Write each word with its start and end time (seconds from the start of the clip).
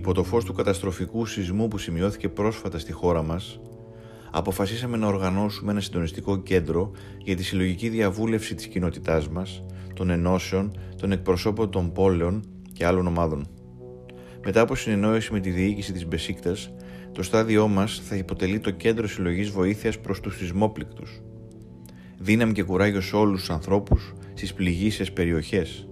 Υπό 0.00 0.14
το 0.14 0.24
φως 0.24 0.44
του 0.44 0.52
καταστροφικού 0.52 1.26
σεισμού 1.26 1.68
που 1.68 1.78
σημειώθηκε 1.78 2.28
πρόσφατα 2.28 2.78
στη 2.78 2.92
χώρα 2.92 3.22
μας, 3.22 3.60
αποφασίσαμε 4.30 4.96
να 4.96 5.06
οργανώσουμε 5.06 5.70
ένα 5.70 5.80
συντονιστικό 5.80 6.42
κέντρο 6.42 6.90
για 7.18 7.36
τη 7.36 7.42
συλλογική 7.42 7.88
διαβούλευση 7.88 8.54
της 8.54 8.66
κοινότητάς 8.66 9.28
μας, 9.28 9.64
των 9.94 10.10
ενώσεων, 10.10 10.78
των 10.96 11.12
εκπροσώπων 11.12 11.70
των 11.70 11.92
πόλεων 11.92 12.42
και 12.72 12.86
άλλων 12.86 13.06
ομάδων. 13.06 13.48
Μετά 14.44 14.60
από 14.60 14.74
συνεννόηση 14.74 15.32
με 15.32 15.40
τη 15.40 15.50
διοίκηση 15.50 15.92
της 15.92 16.06
Μπεσίκτας, 16.06 16.72
το 17.12 17.22
στάδιό 17.22 17.68
μας 17.68 18.02
θα 18.04 18.16
υποτελεί 18.16 18.60
το 18.60 18.70
κέντρο 18.70 19.06
συλλογής 19.06 19.50
βοήθειας 19.50 20.00
προς 20.00 20.20
τους 20.20 20.36
σεισμόπληκτους. 20.36 21.20
Δύναμη 22.18 22.52
και 22.52 22.62
κουράγιο 22.62 23.00
σε 23.00 23.16
όλους 23.16 23.40
τους 23.40 23.50
ανθρώπους 23.50 24.12
στις 24.34 24.54
πληγήσεις 24.54 25.12
περιοχές. 25.12 25.89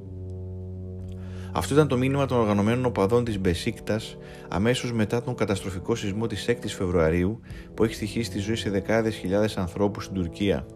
Αυτό 1.52 1.74
ήταν 1.74 1.88
το 1.88 1.96
μήνυμα 1.96 2.26
των 2.26 2.38
οργανωμένων 2.38 2.84
οπαδών 2.84 3.24
της 3.24 3.40
Μπεσίκτας 3.40 4.16
αμέσως 4.48 4.92
μετά 4.92 5.22
τον 5.22 5.34
καταστροφικό 5.34 5.94
σεισμό 5.94 6.26
της 6.26 6.46
6ης 6.48 6.74
Φεβρουαρίου 6.76 7.40
που 7.74 7.84
έχει 7.84 7.94
στοιχήσει 7.94 8.30
τη 8.30 8.38
ζωή 8.38 8.56
σε 8.56 8.70
δεκάδες 8.70 9.14
χιλιάδες 9.14 9.56
ανθρώπους 9.56 10.04
στην 10.04 10.16
Τουρκία. 10.16 10.66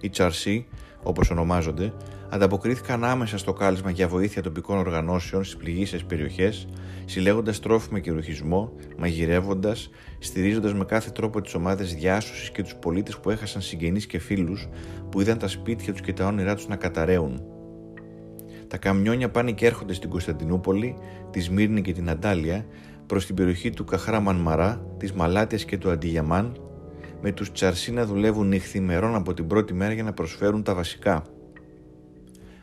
Οι 0.00 0.08
Τσαρσί, 0.08 0.66
όπως 1.02 1.30
ονομάζονται, 1.30 1.92
ανταποκρίθηκαν 2.30 3.04
άμεσα 3.04 3.38
στο 3.38 3.52
κάλεσμα 3.52 3.90
για 3.90 4.08
βοήθεια 4.08 4.42
τοπικών 4.42 4.78
οργανώσεων 4.78 5.44
στις 5.44 5.56
πληγήσεις 5.56 6.04
περιοχές, 6.04 6.68
συλλέγοντας 7.04 7.60
τρόφιμα 7.60 7.98
και 7.98 8.10
ρουχισμό, 8.10 8.72
μαγειρεύοντας, 8.98 9.90
στηρίζοντας 10.18 10.74
με 10.74 10.84
κάθε 10.84 11.10
τρόπο 11.10 11.40
τις 11.40 11.54
ομάδες 11.54 11.94
διάσωσης 11.94 12.50
και 12.50 12.62
τους 12.62 12.74
πολίτες 12.74 13.18
που 13.18 13.30
έχασαν 13.30 13.62
συγγενείς 13.62 14.06
και 14.06 14.18
φίλους 14.18 14.68
που 15.10 15.20
είδαν 15.20 15.38
τα 15.38 15.48
σπίτια 15.48 15.92
τους 15.92 16.00
και 16.00 16.12
τα 16.12 16.26
όνειρά 16.26 16.54
τους 16.54 16.68
να 16.68 16.76
καταραίουν. 16.76 17.57
Τα 18.68 18.76
καμιόνια 18.76 19.30
πάνε 19.30 19.52
και 19.52 19.66
έρχονται 19.66 19.92
στην 19.92 20.10
Κωνσταντινούπολη, 20.10 20.96
τη 21.30 21.40
Σμύρνη 21.40 21.82
και 21.82 21.92
την 21.92 22.10
Αντάλια 22.10 22.66
προς 23.06 23.26
την 23.26 23.34
περιοχή 23.34 23.70
του 23.70 23.84
Καχράμαν 23.84 24.36
Μαρά, 24.36 24.86
της 24.96 25.12
Μαλάτιας 25.12 25.64
και 25.64 25.78
του 25.78 25.90
Αντιγιαμάν, 25.90 26.60
με 27.20 27.32
τους 27.32 27.52
Τσαρσί 27.52 27.92
να 27.92 28.06
δουλεύουν 28.06 28.48
νυχθημερών 28.48 29.14
από 29.14 29.34
την 29.34 29.46
πρώτη 29.46 29.74
μέρα 29.74 29.92
για 29.92 30.02
να 30.02 30.12
προσφέρουν 30.12 30.62
τα 30.62 30.74
βασικά– 30.74 31.22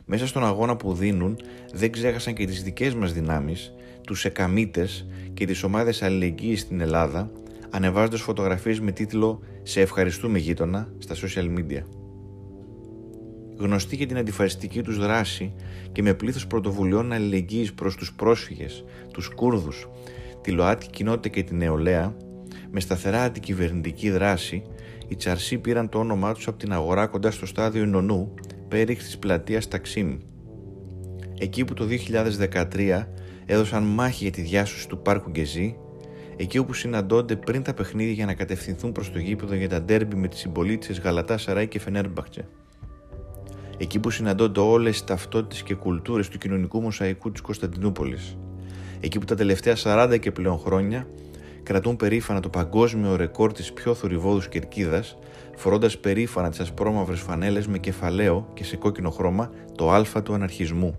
μέσα 0.08 0.26
στον 0.26 0.44
αγώνα 0.44 0.76
που 0.76 0.94
δίνουν 0.94 1.38
δεν 1.72 1.92
ξέχασαν 1.92 2.34
και 2.34 2.46
τις 2.46 2.62
δικές 2.62 2.94
μας 2.94 3.12
δυνάμεις, 3.12 3.72
τους 4.06 4.24
εκαμίτες 4.24 5.06
και 5.34 5.46
τις 5.46 5.62
ομάδες 5.62 6.02
αλληλεγγύης 6.02 6.60
στην 6.60 6.80
Ελλάδα, 6.80 7.30
ανεβάζοντας 7.70 8.20
φωτογραφίες 8.20 8.80
με 8.80 8.92
τίτλο 8.92 9.40
«Σε 9.62 9.80
ευχαριστούμε 9.80 10.38
γείτονα» 10.38 10.88
στα 10.98 11.14
social 11.14 11.58
media. 11.58 11.82
Γνωστοί 13.56 13.96
για 13.96 14.06
την 14.06 14.18
αντιφασιστική 14.18 14.82
τους 14.82 14.98
δράση 14.98 15.52
και 15.92 16.02
με 16.02 16.14
πλήθος 16.14 16.46
πρωτοβουλειών 16.46 17.12
αλληλεγγύης 17.12 17.72
προς 17.72 17.96
τους 17.96 18.12
πρόσφυγες, 18.12 18.84
τους 19.12 19.28
Κούρδους, 19.28 19.88
τη 20.40 20.50
ΛΟΑΤΚΙ 20.50 20.90
κοινότητα 20.90 21.28
και 21.28 21.42
την 21.42 21.56
νεολαία, 21.56 22.16
με 22.70 22.80
σταθερά 22.80 23.22
αντικυβερνητική 23.22 24.10
δράση, 24.10 24.62
οι 25.08 25.16
Τσαρσί 25.16 25.58
πήραν 25.58 25.88
το 25.88 25.98
όνομά 25.98 26.34
τους 26.34 26.46
από 26.46 26.58
την 26.58 26.72
αγορά 26.72 27.06
κοντά 27.06 27.30
στο 27.30 27.46
στάδιο 27.46 27.82
Ινωνού 27.82 28.34
πέριχ 28.68 28.98
της 28.98 29.18
πλατείας 29.18 29.68
Ταξίμ. 29.68 30.18
Εκεί 31.38 31.64
που 31.64 31.74
το 31.74 31.84
2013 31.84 33.08
έδωσαν 33.46 33.82
μάχη 33.82 34.22
για 34.22 34.32
τη 34.32 34.40
διάσωση 34.40 34.88
του 34.88 34.98
πάρκου 34.98 35.30
Γκεζί, 35.30 35.76
εκεί 36.36 36.58
όπου 36.58 36.72
συναντώνται 36.72 37.36
πριν 37.36 37.62
τα 37.62 37.74
παιχνίδια 37.74 38.12
για 38.12 38.26
να 38.26 38.34
κατευθυνθούν 38.34 38.92
προς 38.92 39.12
το 39.12 39.18
γήπεδο 39.18 39.54
για 39.54 39.68
τα 39.68 39.82
ντέρμπι 39.82 40.16
με 40.16 40.28
τις 40.28 40.38
συμπολίτσες 40.38 41.00
Γαλατά 41.00 41.38
Σαράι 41.38 41.68
και 41.68 41.80
Φενέρμπαχτσε. 41.80 42.48
Εκεί 43.78 43.98
που 43.98 44.10
συναντώνται 44.10 44.60
όλες 44.60 44.98
οι 44.98 45.04
ταυτότητες 45.04 45.62
και 45.62 45.74
κουλτούρες 45.74 46.28
του 46.28 46.38
κοινωνικού 46.38 46.80
μοσαϊκού 46.80 47.30
της 47.30 47.40
Κωνσταντινούπολης. 47.40 48.36
Εκεί 49.00 49.18
που 49.18 49.24
τα 49.24 49.34
τελευταία 49.34 49.76
40 49.76 50.18
και 50.20 50.30
πλέον 50.30 50.58
χρόνια 50.58 51.06
κρατούν 51.62 51.96
περήφανα 51.96 52.40
το 52.40 52.48
παγκόσμιο 52.48 53.16
ρεκόρ 53.16 53.52
της 53.52 53.72
πιο 53.72 53.94
θορυβόδους 53.94 54.48
κερκίδας, 54.48 55.16
φορώντας 55.56 55.98
περήφανα 55.98 56.50
τις 56.50 56.60
ασπρόμαυρες 56.60 57.20
φανέλες 57.20 57.66
με 57.66 57.78
κεφαλαίο 57.78 58.48
και 58.54 58.64
σε 58.64 58.76
κόκκινο 58.76 59.10
χρώμα 59.10 59.50
το 59.74 59.90
α 59.90 60.22
του 60.22 60.34
αναρχισμού. 60.34 60.98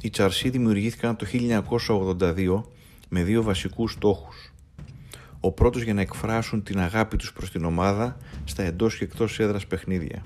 Οι 0.00 0.10
Τσαρσί 0.10 0.50
δημιουργήθηκαν 0.50 1.10
από 1.10 1.18
το 1.18 1.26
1982 2.16 2.62
με 3.14 3.22
δύο 3.22 3.42
βασικούς 3.42 3.92
στόχους. 3.92 4.52
Ο 5.40 5.52
πρώτος 5.52 5.82
για 5.82 5.94
να 5.94 6.00
εκφράσουν 6.00 6.62
την 6.62 6.80
αγάπη 6.80 7.16
τους 7.16 7.32
προς 7.32 7.50
την 7.50 7.64
ομάδα 7.64 8.16
στα 8.44 8.62
εντός 8.62 8.96
και 8.98 9.04
εκτός 9.04 9.40
έδρας 9.40 9.66
παιχνίδια. 9.66 10.24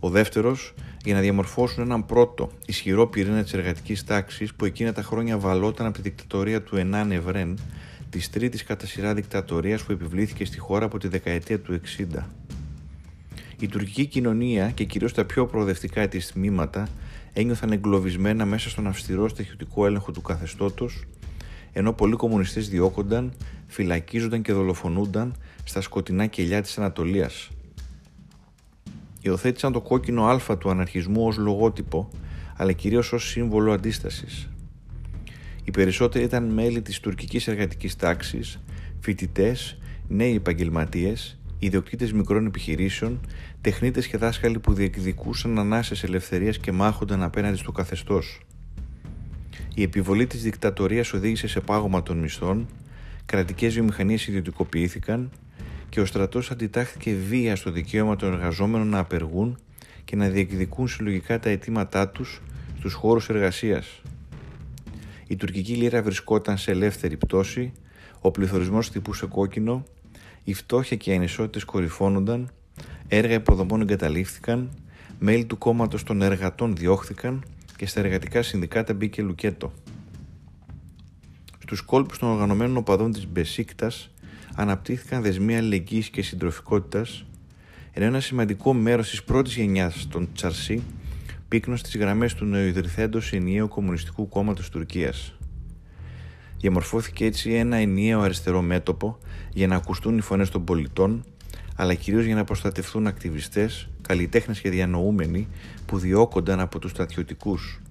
Ο 0.00 0.08
δεύτερος 0.10 0.74
για 1.04 1.14
να 1.14 1.20
διαμορφώσουν 1.20 1.82
έναν 1.82 2.06
πρώτο 2.06 2.50
ισχυρό 2.66 3.06
πυρήνα 3.06 3.42
της 3.42 3.52
εργατικής 3.52 4.04
τάξης 4.04 4.54
που 4.54 4.64
εκείνα 4.64 4.92
τα 4.92 5.02
χρόνια 5.02 5.38
βαλόταν 5.38 5.86
από 5.86 5.96
τη 5.96 6.02
δικτατορία 6.02 6.62
του 6.62 6.76
Ενάν 6.76 7.12
Ευρέν, 7.12 7.58
της 8.10 8.30
τρίτης 8.30 8.64
κατά 8.64 8.86
σειρά 8.86 9.14
δικτατορίας 9.14 9.82
που 9.82 9.92
επιβλήθηκε 9.92 10.44
στη 10.44 10.58
χώρα 10.58 10.84
από 10.84 10.98
τη 10.98 11.08
δεκαετία 11.08 11.60
του 11.60 11.80
60. 11.98 12.28
Η 13.58 13.66
τουρκική 13.66 14.06
κοινωνία 14.06 14.70
και 14.70 14.84
κυρίως 14.84 15.12
τα 15.12 15.24
πιο 15.24 15.46
προοδευτικά 15.46 16.08
της 16.08 16.26
τμήματα 16.26 16.88
ένιωθαν 17.32 17.72
εγκλωβισμένα 17.72 18.44
μέσα 18.44 18.70
στον 18.70 18.86
αυστηρό 18.86 19.28
στοιχειωτικό 19.28 19.86
έλεγχο 19.86 20.12
του 20.12 20.22
καθεστώτος, 20.22 21.06
ενώ 21.72 21.92
πολλοί 21.92 22.16
κομμουνιστές 22.16 22.68
διώκονταν, 22.68 23.32
φυλακίζονταν 23.66 24.42
και 24.42 24.52
δολοφονούνταν 24.52 25.34
στα 25.64 25.80
σκοτεινά 25.80 26.26
κελιά 26.26 26.62
της 26.62 26.78
Ανατολίας 26.78 27.50
υιοθέτησαν 29.22 29.72
το 29.72 29.80
κόκκινο 29.80 30.24
α 30.24 30.56
του 30.58 30.70
αναρχισμού 30.70 31.26
ως 31.26 31.36
λογότυπο, 31.36 32.08
αλλά 32.56 32.72
κυρίως 32.72 33.12
ως 33.12 33.28
σύμβολο 33.28 33.72
αντίστασης. 33.72 34.48
Οι 35.64 35.70
περισσότεροι 35.70 36.24
ήταν 36.24 36.44
μέλη 36.44 36.82
της 36.82 37.00
τουρκικής 37.00 37.48
εργατικής 37.48 37.96
τάξης, 37.96 38.60
φοιτητές, 39.00 39.78
νέοι 40.08 40.34
επαγγελματίες, 40.34 41.38
ιδιοκτήτες 41.58 42.12
μικρών 42.12 42.46
επιχειρήσεων, 42.46 43.20
τεχνίτες 43.60 44.06
και 44.06 44.16
δάσκαλοι 44.16 44.58
που 44.58 44.72
διεκδικούσαν 44.72 45.58
ανάσες 45.58 46.02
ελευθερίας 46.02 46.58
και 46.58 46.72
μάχονταν 46.72 47.22
απέναντι 47.22 47.56
στο 47.56 47.72
καθεστώς. 47.72 48.40
Η 49.74 49.82
επιβολή 49.82 50.26
της 50.26 50.42
δικτατορίας 50.42 51.12
οδήγησε 51.12 51.48
σε 51.48 51.60
πάγωμα 51.60 52.02
των 52.02 52.18
μισθών, 52.18 52.68
κρατικές 53.26 53.74
βιομηχανίες 53.74 54.26
ιδιωτικοποιήθηκαν, 54.26 55.30
και 55.88 56.00
ο 56.00 56.04
στρατός 56.04 56.50
αντιτάχθηκε 56.50 57.14
βία 57.14 57.56
στο 57.56 57.70
δικαίωμα 57.70 58.16
των 58.16 58.32
εργαζόμενων 58.32 58.88
να 58.88 58.98
απεργούν 58.98 59.58
και 60.04 60.16
να 60.16 60.28
διεκδικούν 60.28 60.88
συλλογικά 60.88 61.38
τα 61.38 61.50
αιτήματά 61.50 62.08
τους 62.08 62.42
στους 62.78 62.92
χώρους 62.92 63.28
εργασίας. 63.28 64.02
Η 65.26 65.36
τουρκική 65.36 65.74
λίρα 65.74 66.02
βρισκόταν 66.02 66.58
σε 66.58 66.70
ελεύθερη 66.70 67.16
πτώση, 67.16 67.72
ο 68.20 68.30
πληθωρισμός 68.30 68.86
χτυπούσε 68.88 69.26
κόκκινο, 69.26 69.84
η 70.44 70.54
φτώχεια 70.54 70.96
και 70.96 71.10
οι 71.10 71.14
ανισότητες 71.14 71.64
κορυφώνονταν, 71.64 72.50
έργα 73.08 73.34
υποδομών 73.34 73.80
εγκαταλείφθηκαν, 73.80 74.70
μέλη 75.18 75.44
του 75.44 75.58
κόμματος 75.58 76.02
των 76.02 76.22
εργατών 76.22 76.76
διώχθηκαν 76.76 77.44
και 77.82 77.88
στα 77.88 78.00
εργατικά 78.00 78.42
συνδικάτα 78.42 78.94
μπήκε 78.94 79.22
λουκέτο. 79.22 79.72
Στους 81.58 81.80
κόλπους 81.80 82.18
των 82.18 82.28
οργανωμένων 82.28 82.76
οπαδών 82.76 83.12
της 83.12 83.26
Μπεσίκτας 83.26 84.10
αναπτύχθηκαν 84.54 85.22
δεσμοί 85.22 85.56
αλληλεγγύης 85.56 86.08
και 86.08 86.22
συντροφικότητας, 86.22 87.24
ενώ 87.92 88.06
ένα 88.06 88.20
σημαντικό 88.20 88.72
μέρος 88.72 89.10
της 89.10 89.22
πρώτης 89.22 89.56
γενιάς 89.56 90.08
των 90.10 90.28
Τσαρσί 90.34 90.82
πύκνωσε 91.48 91.84
στις 91.86 92.00
γραμμές 92.00 92.34
του 92.34 92.44
νεοειδρυθέντος 92.44 93.32
ενιαίου 93.32 93.68
Κομμουνιστικού 93.68 94.28
Κόμματος 94.28 94.68
Τουρκίας. 94.68 95.34
Διαμορφώθηκε 96.58 97.24
έτσι 97.24 97.52
ένα 97.52 97.76
ενιαίο 97.76 98.20
αριστερό 98.20 98.62
μέτωπο 98.62 99.18
για 99.52 99.66
να 99.66 99.76
ακουστούν 99.76 100.18
οι 100.18 100.20
φωνές 100.20 100.50
των 100.50 100.64
πολιτών, 100.64 101.24
αλλά 101.76 101.94
κυρίως 101.94 102.24
για 102.24 102.34
να 102.34 102.44
προστατευτούν 102.44 103.06
ακτιβιστές, 103.06 103.88
καλλιτέχνες 104.02 104.60
και 104.60 104.70
διανοούμενοι 104.70 105.48
που 105.86 105.98
διώκονταν 105.98 106.60
από 106.60 106.78
τους 106.78 106.90
στρατιωτικούς. 106.90 107.81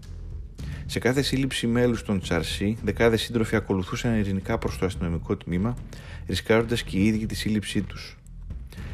Σε 0.92 1.00
κάθε 1.00 1.22
σύλληψη 1.22 1.68
μέλους 1.68 2.04
των 2.04 2.20
Τσαρσί, 2.20 2.78
δεκάδες 2.84 3.22
σύντροφοι 3.22 3.56
ακολουθούσαν 3.56 4.20
ειρηνικά 4.20 4.58
προς 4.58 4.78
το 4.78 4.86
αστυνομικό 4.86 5.38
τμήμα, 5.38 5.78
ρισκάροντας 6.28 6.84
και 6.84 6.98
οι 6.98 7.06
ίδιοι 7.06 7.26
τη 7.26 7.36
σύλληψή 7.36 7.82
τους. 7.82 8.18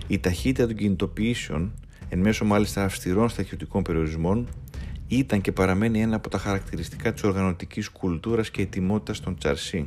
Η 0.08 0.20
ταχύτητα 0.20 0.68
των 0.68 0.76
κινητοποιήσεων, 0.76 1.74
εν 2.10 2.20
μέσω 2.20 2.46
μάλιστα 2.46 2.84
αυστηρών 2.84 3.30
στρατιωτικών 3.30 3.84
περιορισμών, 3.84 4.48
ήταν 5.08 5.42
και 5.42 5.52
παραμένει 5.52 6.02
ένα 6.02 6.16
από 6.16 6.30
τα 6.30 6.38
χαρακτηριστικά 6.38 7.14
της 7.14 7.24
οργανωτικής 7.24 7.90
κουλτούρας 7.90 8.52
και 8.52 8.62
ετοιμότητας 8.62 9.20
των 9.20 9.38
Τσαρσί. 9.38 9.86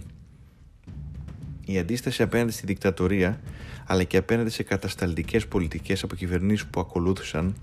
Η 1.65 1.79
αντίσταση 1.79 2.23
απέναντι 2.23 2.53
στη 2.53 2.67
δικτατορία, 2.67 3.41
αλλά 3.87 4.03
και 4.03 4.17
απέναντι 4.17 4.51
σε 4.51 4.63
κατασταλτικές 4.63 5.47
πολιτικές 5.47 6.03
από 6.03 6.15
κυβερνήσεις 6.15 6.67
που 6.67 6.81
ακολούθησαν, 6.81 7.55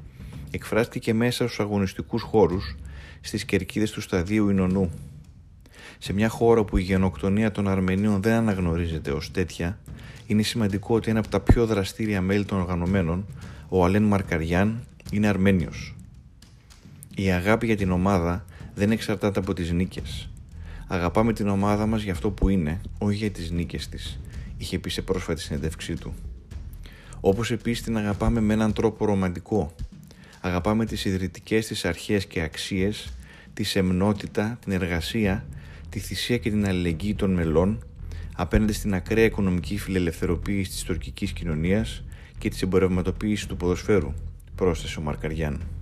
εκφράστηκε 0.51 1.13
μέσα 1.13 1.43
στους 1.45 1.59
αγωνιστικούς 1.59 2.21
χώρους 2.21 2.75
στις 3.21 3.45
κερκίδες 3.45 3.91
του 3.91 4.01
σταδίου 4.01 4.49
Ινωνού. 4.49 4.91
Σε 5.97 6.13
μια 6.13 6.29
χώρα 6.29 6.63
που 6.63 6.77
η 6.77 6.81
γενοκτονία 6.81 7.51
των 7.51 7.67
Αρμενίων 7.67 8.21
δεν 8.21 8.33
αναγνωρίζεται 8.33 9.11
ως 9.11 9.31
τέτοια, 9.31 9.79
είναι 10.27 10.41
σημαντικό 10.41 10.95
ότι 10.95 11.09
ένα 11.09 11.19
από 11.19 11.27
τα 11.27 11.39
πιο 11.39 11.65
δραστήρια 11.65 12.21
μέλη 12.21 12.45
των 12.45 12.59
οργανωμένων, 12.59 13.25
ο 13.69 13.85
Αλέν 13.85 14.03
Μαρκαριάν 14.03 14.83
είναι 15.11 15.27
Αρμένιος. 15.27 15.95
Η 17.15 17.31
αγάπη 17.31 17.65
για 17.65 17.75
την 17.75 17.91
ομάδα 17.91 18.45
δεν 18.75 18.91
εξαρτάται 18.91 19.39
από 19.39 19.53
τις 19.53 19.71
νίκες. 19.71 20.29
Αγαπάμε 20.87 21.33
την 21.33 21.47
ομάδα 21.47 21.85
μας 21.85 22.01
για 22.01 22.11
αυτό 22.11 22.31
που 22.31 22.49
είναι, 22.49 22.81
όχι 22.97 23.17
για 23.17 23.31
τις 23.31 23.51
νίκες 23.51 23.89
της, 23.89 24.19
είχε 24.57 24.79
πει 24.79 24.89
σε 24.89 25.01
πρόσφατη 25.01 25.41
συνέντευξή 25.41 25.95
του. 25.95 26.13
Όπως 27.19 27.51
επίσης 27.51 27.83
την 27.83 27.97
αγαπάμε 27.97 28.41
με 28.41 28.53
έναν 28.53 28.73
τρόπο 28.73 29.05
ρομαντικό. 29.05 29.75
Αγαπάμε 30.41 30.85
τις 30.85 31.05
ιδρυτικές 31.05 31.67
της 31.67 31.85
αρχές 31.85 32.25
και 32.25 32.41
αξίες, 32.41 33.13
τη 33.53 33.63
σεμνότητα, 33.63 34.59
την 34.63 34.71
εργασία, 34.71 35.45
τη 35.89 35.99
θυσία 35.99 36.37
και 36.37 36.49
την 36.49 36.67
αλληλεγγύη 36.67 37.15
των 37.15 37.33
μελών 37.33 37.85
απέναντι 38.35 38.73
στην 38.73 38.93
ακραία 38.93 39.25
οικονομική 39.25 39.77
φιλελευθεροποίηση 39.77 40.69
της 40.69 40.83
τουρκικής 40.83 41.31
κοινωνίας 41.31 42.03
και 42.37 42.49
της 42.49 42.61
εμπορευματοποίησης 42.61 43.45
του 43.45 43.57
ποδοσφαίρου, 43.57 44.13
πρόσθεσε 44.55 44.99
ο 44.99 45.01
Μαρκαριάν. 45.01 45.76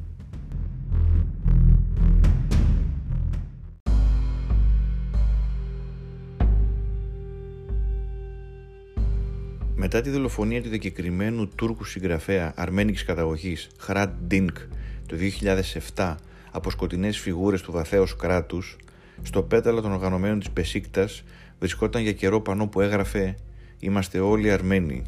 Μετά 9.78 10.02
τη 10.02 10.10
δολοφονία 10.10 10.62
του 10.62 10.70
διακεκριμένου 10.70 11.48
Τούρκου 11.48 11.84
συγγραφέα 11.84 12.54
αρμένικης 12.56 13.04
καταγωγής 13.04 13.70
Χράτ 13.78 14.10
Ντίνκ 14.28 14.58
το 15.06 15.16
2007 15.96 16.16
από 16.52 16.70
σκοτεινές 16.70 17.20
φιγούρες 17.20 17.62
του 17.62 17.72
βαθέως 17.72 18.16
κράτους, 18.16 18.78
στο 19.22 19.44
πέταλο 19.44 19.82
των 19.82 19.92
οργανωμένων 19.92 20.40
της 20.40 20.50
Πεσίκτας 20.50 21.24
βρισκόταν 21.60 22.02
για 22.02 22.12
καιρό 22.12 22.42
πανό 22.42 22.68
που 22.68 22.82
έγραφε 22.82 23.36
«Είμαστε 23.80 24.20
όλοι 24.20 24.52
Αρμένοι». 24.52 25.04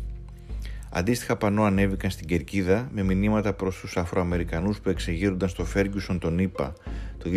Αντίστοιχα 0.89 1.36
πανό 1.36 1.63
ανέβηκαν 1.63 2.12
στην 2.12 2.28
Κερκίδα 2.28 2.89
με 2.92 3.04
μηνύματα 3.04 3.54
προς 3.54 3.80
τους 3.80 3.98
Αφροαμερικανούς 3.98 4.80
που 4.80 4.89
εξεγείρονταν 4.89 5.50
στο 5.50 5.66
Φέργκουσον 5.66 6.19
τον 6.19 6.39
ΗΠΑ 6.39 6.74
το 7.18 7.30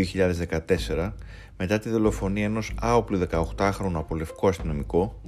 2014 0.96 1.12
μετά 1.62 1.78
τη 1.78 1.88
δολοφονία 1.88 2.44
ενός 2.44 2.72
άοπλου 2.80 3.20
18χρονου 3.30 3.94
από 3.94 4.14
λευκό 4.14 4.48
αστυνομικό, 4.48 5.20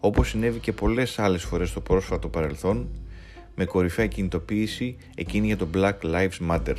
όπως 0.00 0.28
συνέβη 0.28 0.58
και 0.58 0.72
πολλές 0.72 1.18
άλλες 1.18 1.42
φορές 1.42 1.68
στο 1.68 1.80
πρόσφατο 1.80 2.28
παρελθόν, 2.28 2.88
με 3.54 3.64
κορυφαία 3.64 4.06
κινητοποίηση 4.06 4.96
εκείνη 5.16 5.46
για 5.46 5.56
το 5.56 5.68
Black 5.74 5.94
Lives 6.02 6.50
Matter. 6.50 6.74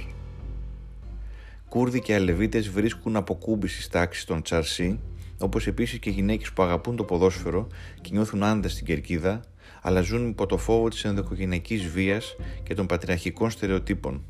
Κούρδοι 1.70 2.02
και 2.02 2.14
Αλεβίτες 2.16 2.70
βρίσκουν 2.70 3.16
αποκούμπηση 3.16 3.74
στις 3.74 3.88
τάξεις 3.88 4.26
των 4.26 4.42
Τσαρσί, 4.42 5.00
όπως 5.40 5.68
επίσης 5.68 6.00
και 6.00 6.10
γυναίκες 6.10 6.52
που 6.52 6.64
αγαπούν 6.64 6.96
το 6.96 7.04
ποδόσφαιρο 7.04 7.68
και 8.02 8.10
νιώθουν 8.12 8.44
άνετα 8.44 8.70
στην 8.70 8.86
κερκίδα, 8.86 9.42
αλλά 9.82 10.02
ζουν 10.02 10.30
υπό 10.30 10.46
το 10.46 10.58
φόβο 10.58 10.88
της 10.88 11.04
ενδοκογενειακής 11.04 11.88
βίας 11.88 12.36
και 12.64 12.74
των 12.74 12.86
πατριαρχικών 12.86 13.50
στερεοτύπων. 13.50 14.24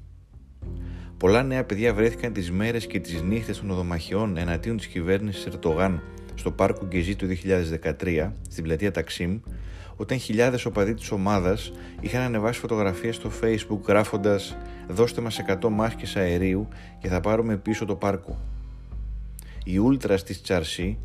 Πολλά 1.18 1.44
νέα 1.44 1.64
παιδιά 1.64 1.94
βρέθηκαν 1.94 2.34
τις 2.34 2.52
μέρες 2.52 2.88
και 2.88 3.00
τις 3.00 3.22
νύχτες 3.22 3.60
των 3.60 3.72
οδομαχιών 3.72 4.38
εναντίον 4.38 4.78
της 4.78 4.88
κυβέρνησης 4.88 5.46
Ερτογάν 5.46 6.02
στο 6.36 6.52
πάρκο 6.52 6.86
Γκεζί 6.86 7.16
του 7.16 7.28
2013 7.28 8.32
στην 8.50 8.64
πλατεία 8.64 8.92
Ταξίμ, 8.92 9.40
όταν 9.96 10.20
χιλιάδες 10.20 10.66
οπαδοί 10.66 10.94
της 10.94 11.12
ομάδας 11.12 11.72
είχαν 12.02 12.22
ανεβάσει 12.22 12.60
φωτογραφίες 12.60 13.16
στο 13.16 13.32
Facebook 13.42 13.82
γράφοντας 13.88 14.58
Δώστε 14.92 15.22
μας 15.22 15.40
100 15.62 15.70
μάσκε 15.70 16.20
αερίου 16.20 16.68
και 17.00 17.08
θα 17.08 17.20
πάρουμε 17.20 17.58
πίσω 17.58 17.86
το 17.86 17.96
πάρκο. 17.96 18.40
Οι 19.64 19.78
ούλτρας 19.78 20.24
της 20.24 20.42
Τσαρσί 20.42 20.98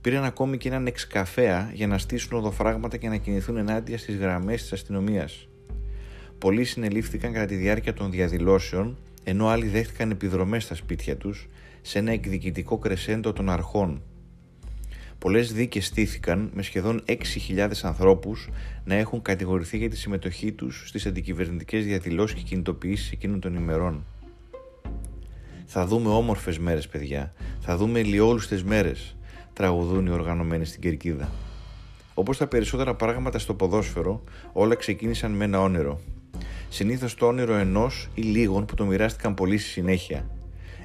πήραν 0.00 0.24
ακόμη 0.24 0.56
και 0.56 0.68
έναν 0.68 0.86
εξκαφέα 0.86 1.70
για 1.74 1.86
να 1.86 1.98
στήσουν 1.98 2.38
οδοφράγματα 2.38 2.96
και 2.96 3.08
να 3.08 3.16
κινηθούν 3.16 3.56
ενάντια 3.56 3.98
στις 3.98 4.16
γραμμές 4.16 4.62
της 4.62 4.72
αστυνομίας. 4.72 5.48
Πολλοί 6.38 6.64
συνελήφθηκαν 6.64 7.32
κατά 7.32 7.46
τη 7.46 7.54
διάρκεια 7.54 7.92
των 7.92 8.10
διαδηλώσεων 8.10 8.96
ενώ 9.24 9.48
άλλοι 9.48 9.66
δέχτηκαν 9.66 10.10
επιδρομές 10.10 10.64
στα 10.64 10.74
σπίτια 10.74 11.16
τους 11.16 11.48
σε 11.82 11.98
ένα 11.98 12.12
εκδικητικό 12.12 12.78
κρεσέντο 12.78 13.32
των 13.32 13.50
αρχών. 13.50 14.02
Πολλές 15.18 15.52
δίκες 15.52 15.86
στήθηκαν 15.86 16.50
με 16.54 16.62
σχεδόν 16.62 17.02
6.000 17.06 17.70
ανθρώπους 17.82 18.48
να 18.84 18.94
έχουν 18.94 19.22
κατηγορηθεί 19.22 19.76
για 19.76 19.90
τη 19.90 19.96
συμμετοχή 19.96 20.52
τους 20.52 20.84
στις 20.88 21.06
αντικυβερνητικές 21.06 21.84
διαδηλώσεις 21.84 22.36
και 22.36 22.42
κινητοποιήσεις 22.42 23.12
εκείνων 23.12 23.40
των 23.40 23.54
ημερών. 23.54 24.04
Θα 25.66 25.86
δούμε 25.86 26.08
όμορφες 26.08 26.58
μέρες 26.58 26.88
παιδιά, 26.88 27.32
θα 27.60 27.76
δούμε 27.76 27.98
ηλιόλουστες 27.98 28.62
μέρες, 28.62 29.16
τραγουδούν 29.58 30.06
οι 30.06 30.10
οργανωμένοι 30.10 30.64
στην 30.64 30.80
Κερκίδα. 30.80 31.28
Όπως 32.14 32.36
τα 32.36 32.46
περισσότερα 32.46 32.94
πράγματα 32.94 33.38
στο 33.38 33.54
ποδόσφαιρο, 33.54 34.22
όλα 34.52 34.74
ξεκίνησαν 34.74 35.32
με 35.32 35.44
ένα 35.44 35.60
όνειρο, 35.60 36.00
συνήθως 36.68 37.14
το 37.14 37.26
όνειρο 37.26 37.54
ενός 37.54 38.08
ή 38.14 38.22
λίγων 38.22 38.64
που 38.64 38.74
το 38.74 38.84
μοιράστηκαν 38.84 39.34
πολύ 39.34 39.58
στη 39.58 39.68
συνέχεια. 39.68 40.30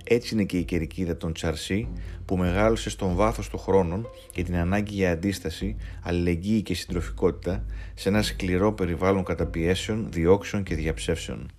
Έτσι 0.04 0.34
είναι 0.34 0.44
και 0.44 0.58
η 0.58 0.64
κερκίδα 0.64 1.18
των 1.18 1.34
Τσαρσί 1.34 1.88
που 2.26 2.38
μεγάλωσε 2.38 2.90
στον 2.90 3.16
βάθος 3.16 3.50
των 3.50 3.60
χρόνων 3.60 4.08
και 4.32 4.44
την 4.44 4.56
ανάγκη 4.56 4.94
για 4.94 5.12
αντίσταση, 5.12 5.76
αλληλεγγύη 6.04 6.62
και 6.62 6.76
συντροφικότητα 6.76 7.66
σε 7.94 8.10
ένα 8.10 8.22
σκληρό 8.22 8.74
περιβάλλον 8.74 9.24
καταπιέσεων, 9.24 10.08
διώξεων 10.12 10.64
και 10.64 10.76
διαψεύσεων. 10.76 11.52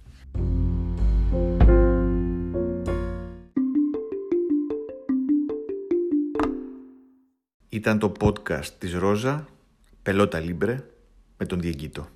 Ήταν 7.75 7.99
το 7.99 8.12
podcast 8.21 8.67
της 8.79 8.94
Ρόζα, 8.94 9.47
Πελότα 10.03 10.41
Λίμπρε, 10.41 10.85
με 11.37 11.47
τον 11.47 11.61
Διεγκύτο. 11.61 12.09